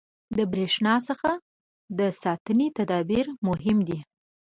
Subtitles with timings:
[0.37, 1.31] •د برېښنا څخه
[1.99, 3.99] د ساتنې تدابیر مهم دي.